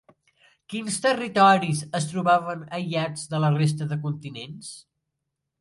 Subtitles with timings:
[0.73, 4.73] Quins territoris es trobaven aïllats de la resta de continents?